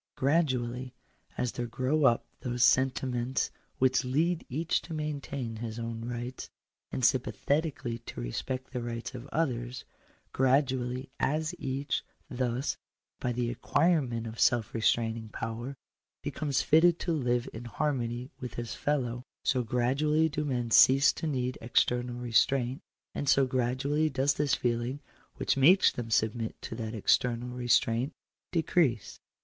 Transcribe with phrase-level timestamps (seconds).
[0.15, 0.95] Gradually,
[1.37, 6.49] as there grow up those sentiments which lead each to maintain his own rights,
[6.91, 9.85] and sympathetically to respect the rights of others—
[10.33, 12.75] gradually; as each, thus,
[13.19, 15.77] by the acquirement of self restraining power,
[16.23, 21.13] be comes fitted to live in harmony with his fellow— so gradually do men cease
[21.13, 22.81] to need external restraint,
[23.13, 24.99] and so gradually does this feeling
[25.35, 28.11] which makes them submit to that external restraint
[28.51, 29.19] decrease.